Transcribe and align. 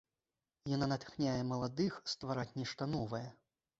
Яна 0.75 0.87
натхняе 0.93 1.43
маладых 1.51 1.99
ствараць 2.15 2.49
нешта 2.63 2.89
новае. 2.99 3.27